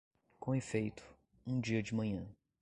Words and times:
Com 0.39 0.55
efeito, 0.55 1.03
um 1.45 1.59
dia 1.61 1.83
de 1.83 1.93
manhã 1.93 2.27